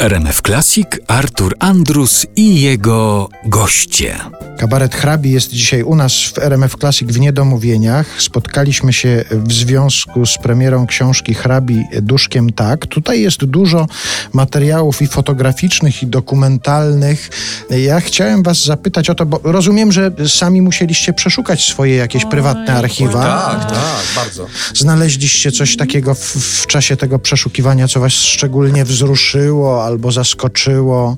RMF 0.00 0.42
Classic 0.42 0.86
Artur 1.06 1.54
Andrus 1.58 2.26
i 2.36 2.60
jego 2.60 3.28
goście. 3.44 4.18
Kabaret 4.58 4.94
Hrabi 4.94 5.30
jest 5.30 5.50
dzisiaj 5.50 5.82
u 5.82 5.96
nas 5.96 6.12
w 6.24 6.38
RMF 6.38 6.76
Classic 6.76 7.12
w 7.12 7.20
Niedomówieniach. 7.20 8.22
Spotkaliśmy 8.22 8.92
się 8.92 9.24
w 9.30 9.52
związku 9.52 10.26
z 10.26 10.38
premierą 10.38 10.86
książki 10.86 11.34
Hrabi 11.34 11.84
Duszkiem 12.02 12.52
Tak. 12.52 12.86
Tutaj 12.86 13.20
jest 13.20 13.44
dużo 13.44 13.86
materiałów 14.32 15.02
i 15.02 15.06
fotograficznych, 15.06 16.02
i 16.02 16.06
dokumentalnych. 16.06 17.30
Ja 17.70 18.00
chciałem 18.00 18.42
was 18.42 18.64
zapytać 18.64 19.10
o 19.10 19.14
to, 19.14 19.26
bo 19.26 19.40
rozumiem, 19.42 19.92
że 19.92 20.10
sami 20.28 20.62
musieliście 20.62 21.12
przeszukać 21.12 21.64
swoje 21.64 21.96
jakieś 21.96 22.24
prywatne 22.24 22.74
archiwa. 22.74 23.22
Tak, 23.22 23.70
tak, 23.70 24.04
bardzo. 24.16 24.46
Znaleźliście 24.74 25.52
coś 25.52 25.76
takiego 25.76 26.14
w, 26.14 26.20
w 26.36 26.66
czasie 26.66 26.96
tego 26.96 27.18
przeszukiwania, 27.18 27.88
co 27.88 28.00
was 28.00 28.12
szczególnie 28.12 28.84
wzruszyło 28.84 29.84
albo 29.84 30.12
zaskoczyło? 30.12 31.16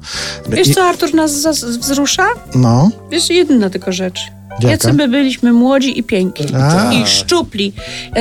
Wiesz, 0.48 0.74
co 0.74 0.84
Artur 0.84 1.14
nas 1.14 1.32
wzrusza? 1.80 2.26
No. 2.54 2.90
Wiesz, 3.10 3.30
jedna 3.30 3.70
tylko 3.70 3.92
rzecz. 3.92 4.20
Jacy 4.60 4.92
my 4.92 5.08
byliśmy 5.08 5.52
młodzi 5.52 5.98
i 5.98 6.02
piękni. 6.02 6.46
A. 6.56 6.92
I 6.92 7.06
szczupli. 7.06 7.72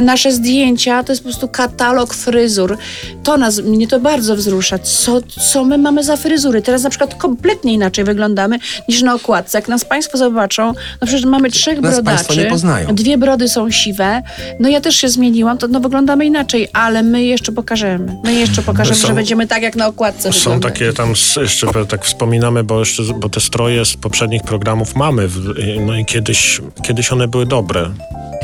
Nasze 0.02 0.32
zdjęcia 0.32 1.04
to 1.04 1.12
jest 1.12 1.22
po 1.24 1.30
prostu 1.30 1.48
katalog 1.48 2.14
fryzur. 2.14 2.78
To 3.24 3.38
nas, 3.38 3.60
mnie 3.60 3.88
to 3.88 4.00
bardzo 4.00 4.36
wzrusza. 4.36 4.80
Co, 4.80 5.22
co 5.52 5.64
my 5.64 5.78
mamy 5.78 6.04
za 6.04 6.18
fryzury? 6.18 6.62
Teraz 6.62 6.84
na 6.84 6.90
przykład 6.90 7.16
kompletnie 7.16 7.74
inaczej 7.74 8.06
wyglądamy 8.06 8.60
niż 8.90 9.02
na 9.02 9.14
okładce. 9.14 9.58
Jak 9.58 9.68
nas 9.68 9.86
Państwo 9.86 10.18
zobaczą, 10.18 10.74
no 11.02 11.08
przecież 11.08 11.26
mamy 11.26 11.50
trzech 11.52 11.82
Nas 11.82 11.94
brodaczy. 11.96 12.16
państwo 12.18 12.36
nie 12.44 12.46
poznają. 12.50 12.96
Dwie 12.96 13.18
brody 13.18 13.50
są 13.50 13.72
siwe. 13.72 14.22
No 14.60 14.70
ja 14.70 14.82
też 14.82 14.96
się 14.96 15.10
zmieniłam, 15.10 15.58
to 15.58 15.68
no 15.68 15.80
wyglądamy 15.80 16.26
inaczej, 16.26 16.68
ale 16.74 17.04
my 17.04 17.24
jeszcze 17.24 17.52
pokażemy. 17.52 18.16
My 18.24 18.34
jeszcze 18.34 18.62
pokażemy, 18.62 18.96
Są- 19.00 19.08
że 19.08 19.14
będziemy 19.14 19.48
tak 19.48 19.64
jak 19.64 19.76
na 19.76 19.88
okładce 19.88 20.34
Są 20.34 20.40
wyglądać. 20.40 20.74
takie 20.74 20.94
tam, 20.94 21.14
jeszcze 21.42 21.68
tak 21.86 22.06
wspominamy, 22.06 22.64
bo 22.64 22.80
jeszcze, 22.80 23.04
bo 23.20 23.30
te 23.30 23.40
stroje 23.40 23.86
z 23.86 23.94
poprzednich 23.98 24.44
programów 24.44 24.96
mamy, 24.96 25.28
w- 25.28 25.54
no 25.86 25.96
i 25.98 26.06
kiedyś, 26.22 26.62
kiedyś 26.84 27.12
one 27.12 27.28
były 27.28 27.46
dobre. 27.46 27.92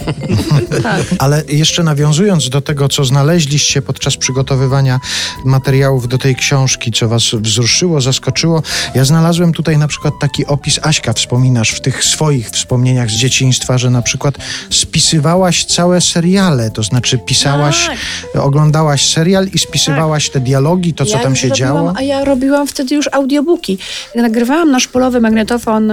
Tak. 0.83 1.01
Ale 1.19 1.43
jeszcze 1.47 1.83
nawiązując 1.83 2.49
do 2.49 2.61
tego, 2.61 2.89
co 2.89 3.05
znaleźliście 3.05 3.81
podczas 3.81 4.17
przygotowywania 4.17 4.99
materiałów 5.45 6.07
do 6.07 6.17
tej 6.17 6.35
książki, 6.35 6.91
co 6.91 7.07
was 7.07 7.23
wzruszyło, 7.33 8.01
zaskoczyło, 8.01 8.63
ja 8.95 9.05
znalazłem 9.05 9.53
tutaj 9.53 9.77
na 9.77 9.87
przykład 9.87 10.13
taki 10.21 10.45
opis, 10.45 10.79
Aśka, 10.83 11.13
wspominasz 11.13 11.69
w 11.71 11.81
tych 11.81 12.03
swoich 12.03 12.49
wspomnieniach 12.49 13.09
z 13.09 13.13
dzieciństwa, 13.13 13.77
że 13.77 13.89
na 13.89 14.01
przykład 14.01 14.35
spisywałaś 14.69 15.65
całe 15.65 16.01
seriale, 16.01 16.71
to 16.71 16.83
znaczy 16.83 17.17
pisałaś, 17.17 17.89
oglądałaś 18.33 19.09
serial 19.09 19.47
i 19.53 19.59
spisywałaś 19.59 20.29
te 20.29 20.39
dialogi, 20.39 20.93
to 20.93 21.05
co 21.05 21.11
Tak. 21.11 21.21
Ja 21.21 21.23
tam 21.23 21.35
się 21.35 21.49
robiłam, 21.49 21.75
działo. 21.75 21.93
A 21.95 22.01
ja 22.01 22.25
robiłam 22.25 22.67
wtedy 22.67 22.95
już 22.95 23.09
audiobooki. 23.11 23.77
Nagrywałam 24.15 24.71
na 24.71 24.79
szpolowy 24.79 25.21
magnetofon 25.21 25.91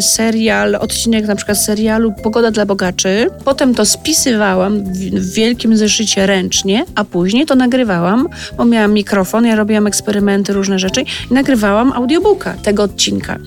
serial, 0.00 0.74
odcinek 0.74 1.26
na 1.26 1.36
przykład 1.36 1.58
serialu 1.58 2.12
Pogoda 2.22 2.50
dla 2.50 2.66
bogaczy. 2.66 3.30
Potem 3.50 3.74
to 3.74 3.86
spisywałam 3.86 4.84
w, 4.84 5.32
wielkim 5.32 5.76
zeszycie 5.76 6.26
ręcznie, 6.26 6.84
a 6.94 7.04
później 7.04 7.46
to 7.46 7.54
nagrywałam, 7.54 8.28
bo 8.56 8.64
miałam 8.64 8.92
mikrofon, 8.92 9.44
ja 9.46 9.56
robiłam 9.56 9.86
eksperymenty, 9.86 10.52
różne 10.52 10.78
rzeczy 10.78 11.00
i 11.30 11.34
nagrywałam 11.34 11.92
audiobooka 11.92 12.54
tego 12.54 12.82
odcinka. 12.82 13.38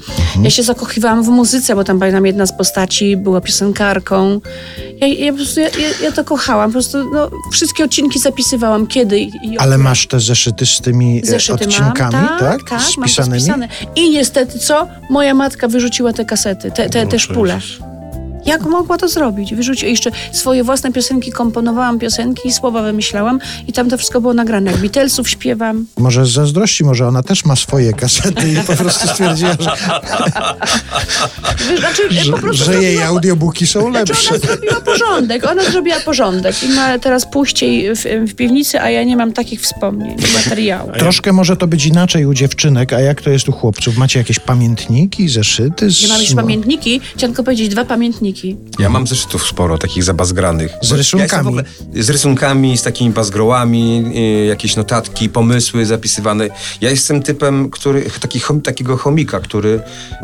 Ja 0.42 0.50
się 0.50 0.64
zakochiwałam 0.64 1.24
w 1.24 1.28
muzyce, 1.28 1.76
bo 1.76 1.84
tam 1.84 2.00
pamiętam 2.00 2.26
jedna 2.26 2.46
z 2.46 2.58
postaci 2.58 3.18
była 3.18 3.42
piosenkarką. 3.42 4.42
Ja, 5.02 5.08
ja 5.08 5.32
po 5.32 5.38
prostu, 5.38 5.60
ja, 5.60 5.68
ja, 5.68 5.88
ja 6.04 6.12
to 6.12 6.24
kochałam. 6.24 6.70
Po 6.70 6.74
prostu 6.74 7.10
no, 7.14 7.30
wszystkie 7.52 7.84
odcinki 7.84 8.20
zapisywałam 8.20 8.88
kiedy 8.88 9.20
i, 9.20 9.32
i 9.44 9.58
Ale 9.58 9.78
masz 9.78 10.08
te 10.08 10.20
zeszyty 10.20 10.66
z 10.66 10.82
tymi 10.82 11.22
e, 11.24 11.26
Zeszyty 11.26 11.66
odcinkami, 11.66 12.14
mam, 12.14 12.40
tak? 12.40 12.40
tak, 12.40 12.70
tak 12.70 12.80
mam 12.98 13.10
Spisanymi? 13.10 13.42
spisane. 13.42 13.68
I 13.96 14.10
niestety 14.10 14.60
co? 14.60 14.88
Moja 15.10 15.34
matka 15.34 15.68
wyrzuciła 15.68 16.14
te 16.14 16.26
kasety, 16.26 16.72
te, 16.72 16.90
te, 16.90 17.08
te 17.08 17.14
No 17.14 17.20
szpule. 17.20 17.60
Jak 18.46 18.62
mogła 18.66 18.98
to 18.98 19.08
zrobić? 19.08 19.56
Wyrzuciła 19.56 19.90
jeszcze 19.90 20.12
swoje 20.32 20.64
własne 20.64 20.92
piosenki, 20.92 21.32
komponowałam 21.32 22.00
piosenki, 22.00 22.52
słowa 22.54 22.82
wymyślałam 22.82 23.40
i 23.68 23.74
tam 23.74 23.90
to 23.90 23.98
wszystko 23.98 24.22
było 24.22 24.34
nagrane. 24.34 24.72
Jak 24.72 24.80
Beatlesów 24.82 25.30
śpiewam. 25.30 25.86
Może 25.98 26.26
z 26.26 26.30
zazdrości, 26.32 26.84
może 26.84 27.08
ona 27.08 27.24
też 27.24 27.46
ma 27.46 27.56
swoje 27.56 27.94
kasety 27.94 28.50
i 28.52 28.56
po 28.56 28.74
prostu 28.76 29.08
stwierdziła, 29.08 29.52
że, 29.60 29.72
Znaczy, 31.80 32.32
po 32.32 32.38
prostu 32.38 32.66
że 32.66 32.74
jej 32.84 32.98
zrobiła- 32.98 33.06
audiobooki 33.08 33.68
są 33.68 33.82
Znaczy 33.92 33.98
lepsze. 34.14 34.30
ona 34.30 34.40
zrobiła 34.40 34.82
porządek, 34.82 35.44
ona 35.52 35.64
zrobiła 35.64 36.00
porządek 36.00 36.64
i 36.64 36.70
ma 36.70 37.00
teraz 37.00 37.26
puściej 37.32 37.96
w, 37.96 38.04
w 38.32 38.36
piwnicy, 38.36 38.82
a 38.82 38.90
ja 38.90 39.04
nie 39.04 39.18
mam 39.18 39.34
takich 39.34 39.62
wspomnień, 39.62 40.16
materiału. 40.36 40.92
Troszkę 41.00 41.34
może 41.34 41.58
to 41.58 41.68
być 41.68 41.86
inaczej 41.86 42.26
u 42.26 42.34
dziewczynek, 42.34 42.94
a 42.94 43.00
jak 43.00 43.22
to 43.22 43.30
jest 43.30 43.50
u 43.50 43.52
chłopców? 43.52 43.98
Macie 43.98 44.20
jakieś 44.20 44.40
pamiętniki, 44.40 45.30
zeszyty? 45.30 45.92
Z, 45.92 46.02
Nie 46.02 46.08
mam 46.08 46.22
już 46.22 46.30
no, 46.30 46.36
pamiętniki, 46.42 47.02
chciałam 47.16 47.32
tylko 47.32 47.44
powiedzieć 47.44 47.70
dwa 47.70 47.86
pamiętniki. 47.86 48.33
Ja 48.80 48.90
mam 48.90 49.08
zeszytów 49.08 49.48
sporo, 49.48 49.78
takich 49.78 50.04
zabazgranych. 50.04 50.72
Z 50.82 50.90
Ja 50.92 50.98
rysunkami. 50.98 51.48
ogóle- 51.48 51.64
z 51.96 52.10
rysunkami, 52.10 52.78
z 52.78 52.84
takimi 52.84 53.10
bazgrołami, 53.12 54.04
y, 54.44 54.46
jakieś 54.46 54.76
notatki, 54.76 55.30
pomysły 55.30 55.86
zapisywane. 55.86 56.48
Ja 56.82 56.90
jestem 56.90 57.22
typem, 57.24 57.70
który, 57.70 58.06
taki, 58.20 58.40
chom, 58.40 58.62
takiego 58.62 58.98
chomika, 58.98 59.40
który... 59.40 59.80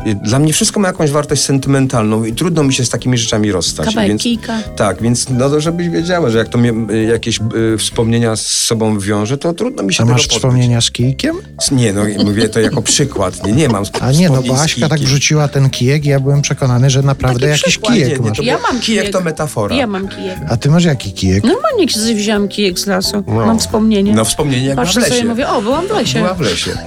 y, 0.08 0.16
Dla 0.24 0.40
mnie 0.40 0.54
wszystko 0.54 0.80
ma 0.80 0.88
jakąś 0.88 1.12
wartość 1.12 1.42
sentymentalną 1.42 2.24
i 2.24 2.34
trudno 2.34 2.64
mi 2.64 2.74
się 2.74 2.86
z 2.86 2.90
takimi 2.90 3.18
rzeczami 3.18 3.52
rozstać. 3.52 3.86
Kawałek. 3.86 4.12
Tak, 4.76 5.02
więc 5.02 5.30
no, 5.30 5.50
to 5.50 5.62
żebyś 5.62 5.90
wiedziała, 5.90 6.30
że 6.30 6.38
jak 6.38 6.50
to 6.50 6.58
mnie, 6.58 6.74
y, 6.92 7.04
jakieś 7.04 7.40
y, 7.74 7.78
wspomnienia 7.78 8.36
z 8.36 8.42
sobą 8.46 9.00
wiąże, 9.00 9.38
to 9.38 9.54
trudno 9.54 9.84
mi 9.84 9.94
się 9.94 10.04
A 10.04 10.06
tego 10.06 10.12
masz 10.14 10.22
pozbyć. 10.22 10.38
wspomnienia 10.38 10.82
z 10.82 10.92
kijkiem? 10.92 11.36
Nie, 11.72 11.94
no 11.94 12.02
mówię 12.26 12.50
to 12.50 12.60
jako 12.60 12.82
przykład. 12.82 13.46
Nie, 13.48 13.52
nie 13.54 13.70
mam 13.70 13.84
A 14.00 14.12
nie, 14.12 14.30
no 14.30 14.42
bo 14.44 14.62
Aśka 14.62 14.90
tak 14.90 15.00
wrzuciła 15.00 15.48
ten 15.48 15.70
kijek 15.70 16.06
i 16.06 16.10
ja 16.10 16.20
byłem 16.20 16.42
przekonany, 16.42 16.90
że 16.90 17.02
naprawdę 17.02 17.40
Taki 17.40 17.50
jakiś 17.52 17.64
przykład. 17.64 17.96
Kijek 18.06 18.20
Nie, 18.20 18.24
nie, 18.24 18.30
masz. 18.30 18.38
to 18.38 18.44
Ja 18.44 18.58
mam 18.58 18.80
kijek 18.80 19.02
kijek. 19.04 19.14
to 19.14 19.22
metafora. 19.22 19.76
Ja 19.76 19.88
mam 19.88 20.08
kijek. 20.08 20.38
A 20.50 20.58
ty 20.58 20.70
masz 20.70 20.84
jaki 20.84 21.12
kijek? 21.14 21.44
Normalnie 21.44 21.90
sobie 21.90 22.16
wziąłam 22.16 22.48
kijek 22.48 22.80
z 22.80 22.86
lasu. 22.88 23.24
Mam 23.28 23.60
wspomnienie. 23.60 24.14
No 24.14 24.26
wspomnienie 24.26 24.66
jak 24.68 24.76
Patrzę 24.76 25.00
w 25.00 25.04
lesie. 25.04 25.16
sobie 25.16 25.30
mówię, 25.30 25.48
o, 25.50 25.62
byłam 25.62 25.88
w 25.88 25.92
lesie. 25.92 26.20
Była 26.20 26.34
w 26.34 26.40
lesie. 26.42 26.72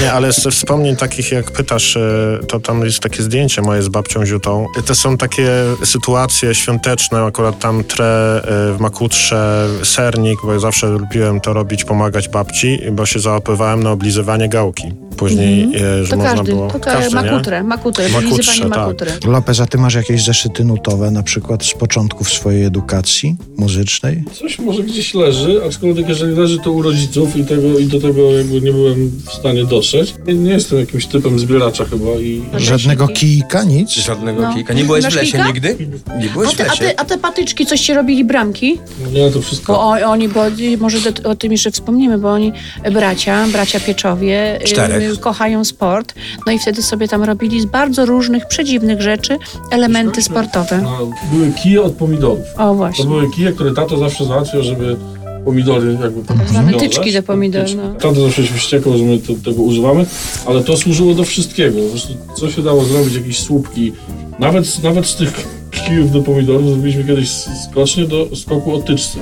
Nie, 0.00 0.12
ale 0.12 0.32
ze 0.32 0.50
wspomnień 0.50 0.96
takich, 0.96 1.32
jak 1.32 1.50
pytasz, 1.50 1.96
e, 1.96 2.38
to 2.48 2.60
tam 2.60 2.84
jest 2.84 3.00
takie 3.00 3.22
zdjęcie 3.22 3.62
moje 3.62 3.82
z 3.82 3.88
babcią 3.88 4.26
Ziutą. 4.26 4.66
To 4.86 4.94
są 4.94 5.16
takie 5.16 5.48
sytuacje 5.84 6.54
świąteczne, 6.54 7.22
akurat 7.22 7.58
tam 7.58 7.84
trę 7.84 8.42
e, 8.44 8.76
w 8.76 8.80
makutrze 8.80 9.68
sernik, 9.82 10.38
bo 10.44 10.52
ja 10.52 10.58
zawsze 10.58 10.86
lubiłem 10.86 11.40
to 11.40 11.52
robić, 11.52 11.84
pomagać 11.84 12.28
babci, 12.28 12.78
bo 12.92 13.06
się 13.06 13.20
załapywałem 13.20 13.82
na 13.82 13.90
oblizywanie 13.90 14.48
gałki. 14.48 14.92
Później, 15.16 15.68
e, 15.76 16.04
że 16.04 16.10
To 16.10 16.16
można 16.16 16.34
każdy, 16.34 16.52
było... 16.52 16.68
to 16.70 16.80
ka- 16.80 16.92
każdy, 16.92 17.16
nie? 17.16 17.22
makutrę, 17.30 17.62
makutrę, 17.64 18.08
Makutrze, 18.08 18.60
tak. 18.60 18.68
makutry. 18.68 19.10
Lopez, 19.26 19.60
a 19.60 19.66
ty 19.66 19.78
masz 19.78 19.94
jakieś 19.94 20.24
zeszyty 20.24 20.64
nutowe, 20.64 21.10
na 21.10 21.22
przykład 21.22 21.64
z 21.64 21.74
początków 21.74 22.30
swojej 22.30 22.64
edukacji 22.64 23.36
muzycznej? 23.56 24.24
Coś 24.32 24.58
może 24.58 24.82
gdzieś 24.82 25.14
leży, 25.14 25.60
aczkolwiek 25.68 26.08
jeżeli 26.08 26.34
leży 26.36 26.58
to 26.58 26.72
u 26.72 26.82
rodziców 26.82 27.36
i, 27.36 27.44
tego, 27.44 27.78
i 27.78 27.86
do 27.86 28.00
tego 28.00 28.32
jakby 28.32 28.60
nie 28.60 28.72
byłem 28.72 29.10
w 29.26 29.32
stanie 29.32 29.64
dotrzeć. 29.64 29.89
Nie, 30.26 30.34
nie 30.34 30.50
jestem 30.50 30.78
jakimś 30.78 31.06
typem 31.06 31.38
zbieracza 31.38 31.84
chyba 31.84 32.10
i 32.20 32.42
Żadnego 32.56 33.08
kijka, 33.08 33.62
nic? 33.64 33.90
Żadnego 33.90 34.42
No. 34.42 34.54
kijka. 34.54 34.74
Nie 34.74 34.84
byłeś 34.84 35.04
Masz 35.04 35.12
w 35.12 35.16
lesie 35.16 35.32
kijka? 35.32 35.46
nigdy? 35.46 35.76
Nie 36.20 36.30
A 36.30 36.32
byłeś 36.32 36.54
w 36.54 36.56
te, 36.56 36.64
a, 36.66 36.70
lesie? 36.70 36.84
te, 36.84 37.00
a 37.00 37.04
te 37.04 37.18
patyczki, 37.18 37.66
coś 37.66 37.80
ci 37.80 37.94
robili 37.94 38.24
bramki? 38.24 38.78
nie 39.12 39.30
to 39.30 39.42
wszystko. 39.42 39.72
Bo 39.72 39.80
o, 39.80 39.90
oni, 40.10 40.28
bo 40.28 40.40
może 40.78 41.12
do, 41.12 41.30
o 41.30 41.34
tym 41.34 41.52
jeszcze 41.52 41.70
wspomnimy, 41.70 42.18
bo 42.18 42.30
oni, 42.32 42.52
bracia, 42.92 43.46
bracia 43.52 43.80
Pieczowie, 43.80 44.58
Czterech. 44.64 45.12
y, 45.12 45.16
kochają 45.16 45.64
sport. 45.64 46.14
No 46.46 46.52
i 46.52 46.58
wtedy 46.58 46.82
sobie 46.82 47.08
tam 47.08 47.22
robili 47.24 47.60
z 47.60 47.64
bardzo 47.64 48.06
różnych, 48.06 48.46
przedziwnych 48.46 49.00
rzeczy 49.02 49.36
elementy 49.70 50.22
sportowe. 50.22 50.80
No, 50.82 51.10
były 51.32 51.52
kije 51.62 51.82
od 51.82 51.92
pomidorów. 51.92 52.38
O, 52.54 52.58
To 52.58 52.74
właśnie. 52.74 53.04
były 53.04 53.30
kije, 53.30 53.52
które 53.52 53.74
tato 53.74 53.98
zawsze 53.98 54.24
załatwiał, 54.24 54.62
żeby 54.62 54.96
pomidory 55.44 55.98
jakby 56.02 56.24
Tak 56.24 56.36
wiązać. 56.38 56.76
tyczki 56.78 57.12
do 57.12 57.22
pomidor, 57.22 57.66
no. 57.76 57.94
Tato 57.94 58.14
zawsze 58.14 58.46
się 58.46 58.54
wściekał, 58.54 58.98
że 58.98 59.04
my 59.04 59.18
to, 59.18 59.32
tego 59.44 59.62
używamy, 59.62 60.06
ale 60.46 60.64
to 60.64 60.76
służyło 60.76 61.14
do 61.14 61.24
wszystkiego. 61.24 61.80
Po 61.82 61.88
prostu 61.90 62.14
Co 62.36 62.50
się 62.50 62.62
dało 62.62 62.84
zrobić, 62.84 63.14
jakieś 63.14 63.38
słupki. 63.38 63.92
Nawet, 64.38 64.82
nawet 64.82 65.06
z 65.06 65.16
tych 65.16 65.46
kijów 65.70 66.12
do 66.12 66.22
pomidorów 66.22 66.66
zrobiliśmy 66.68 67.04
kiedyś 67.04 67.30
skocznie 67.70 68.04
do 68.04 68.36
skoku 68.36 68.74
o 68.74 68.78
tyczce. 68.82 69.18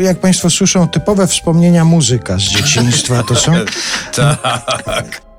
Jak 0.00 0.20
państwo 0.20 0.50
słyszą, 0.50 0.88
typowe 0.88 1.26
wspomnienia 1.26 1.84
muzyka 1.84 2.38
z 2.38 2.42
dzieciństwa 2.42 3.22
to 3.22 3.34
są. 3.34 3.52
Tak. 4.16 5.29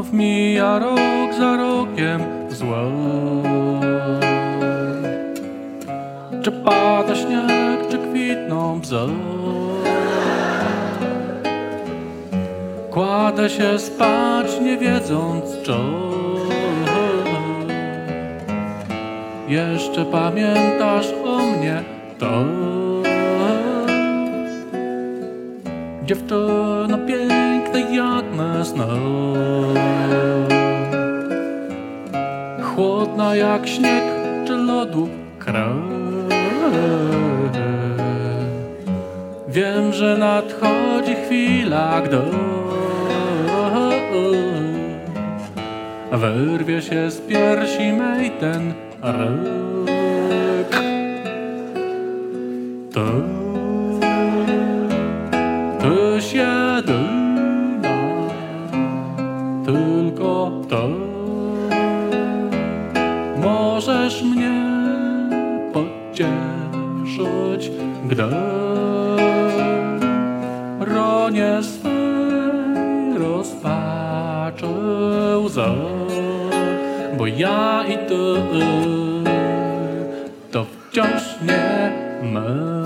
Znów 0.00 0.12
mija 0.12 0.78
rok 0.78 1.34
za 1.38 1.56
rokiem 1.56 2.20
zła. 2.48 2.82
Czy 6.42 6.52
pada 6.52 7.14
śnieg, 7.14 7.88
czy 7.90 7.98
kwitną 7.98 8.80
bzy? 8.80 8.96
Kładę 12.90 13.50
się 13.50 13.78
spać, 13.78 14.60
nie 14.60 14.78
wiedząc 14.78 15.44
czy. 15.62 15.76
jeszcze 19.48 20.04
pamiętasz 20.04 21.08
o 21.24 21.38
mnie, 21.38 21.82
to 22.18 22.44
dziewczyna 26.04 26.98
piękna 26.98 27.39
na 28.36 28.64
snow. 28.64 29.76
Chłodna 32.62 33.36
jak 33.36 33.68
śnieg 33.68 34.04
czy 34.46 34.52
lodu 34.52 35.08
krew. 35.38 36.00
Wiem, 39.48 39.92
że 39.92 40.18
nadchodzi 40.18 41.14
chwila, 41.14 42.00
gdy 42.00 42.20
wyrwie 46.12 46.82
się 46.82 47.10
z 47.10 47.20
piersi 47.20 47.92
mej 47.92 48.30
ten 48.30 48.72
ryk. 49.02 50.80
To 52.94 53.06
tyś 55.80 56.32
jedyna, 56.32 57.19
gdy 68.20 68.36
ronie 70.94 71.62
swej 71.62 73.18
rozpaczy 73.18 74.66
łza, 75.44 75.74
bo 77.18 77.26
ja 77.26 77.84
i 77.88 77.98
ty 78.08 78.34
to 80.50 80.64
wciąż 80.64 81.22
nie 81.42 81.92
my. 82.22 82.79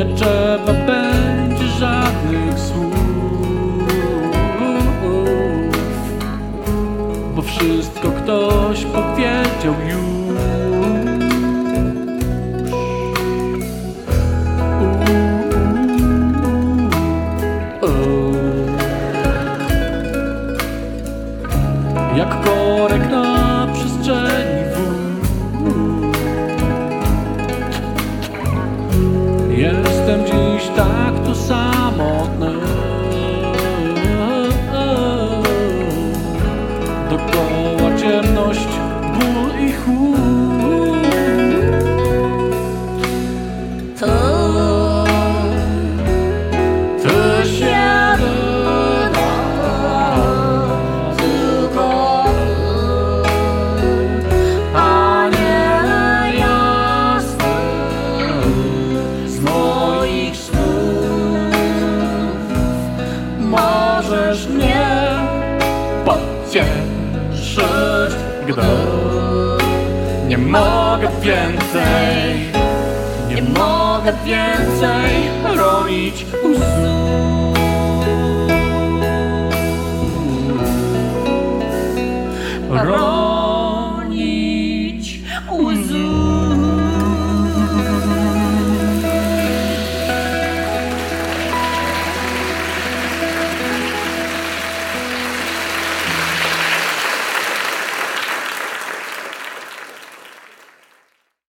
Nie 0.00 0.14
trzeba 0.16 0.72
będzie 0.72 1.66
żadnych 1.66 2.58
słów 2.58 2.94
Bo 7.36 7.42
wszystko 7.42 8.10
ktoś 8.10 8.84
powiedział 8.84 9.74
już 9.88 9.99
więcej. 71.20 72.50
Nie 73.28 73.42
mogę 73.42 74.12
więcej 74.24 75.30
roić 75.56 76.26
łzu. 76.44 77.00
Roić 82.70 83.19